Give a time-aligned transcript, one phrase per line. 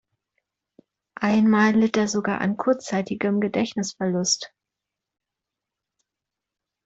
[1.21, 4.51] Einmal litt er sogar an kurzzeitigem Gedächtnisverlust.